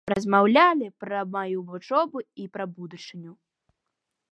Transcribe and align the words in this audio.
Размаўлялі 0.11 0.87
пра 1.03 1.19
маю 1.35 1.57
вучобу 1.69 2.17
і 2.45 2.49
пра 2.57 2.65
будучыню. 2.75 3.31